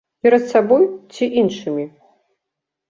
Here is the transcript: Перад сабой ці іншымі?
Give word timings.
Перад 0.27 0.43
сабой 0.53 0.83
ці 1.13 1.31
іншымі? 1.43 1.89